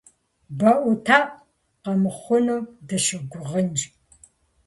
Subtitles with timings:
[0.57, 1.29] БэӀутӀэӀу
[1.83, 3.81] къэмыхъуным дыщыгугъынщ.